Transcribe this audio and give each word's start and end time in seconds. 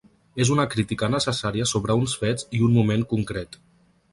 És 0.43 0.51
una 0.53 0.63
crítica 0.71 1.09
necessària 1.15 1.67
sobre 1.73 1.99
uns 2.01 2.15
fets 2.25 2.49
i 2.61 2.63
un 2.69 2.75
moment 2.79 3.05
concret. 3.13 3.61